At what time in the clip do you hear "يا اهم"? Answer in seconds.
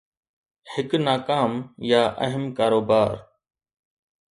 1.89-2.43